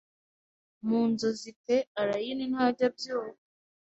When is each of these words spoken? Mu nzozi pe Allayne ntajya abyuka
Mu 0.87 0.99
nzozi 1.11 1.49
pe 1.63 1.77
Allayne 1.99 2.43
ntajya 2.51 2.85
abyuka 2.89 3.37